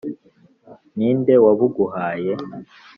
Ni 0.97 1.09
nde 1.17 1.33
wabuguhaye? 1.45 2.31